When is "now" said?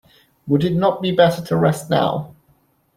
1.91-2.33